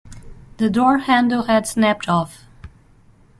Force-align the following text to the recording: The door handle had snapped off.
The 0.57 0.67
door 0.67 0.97
handle 0.97 1.43
had 1.43 1.67
snapped 1.67 2.09
off. 2.09 2.45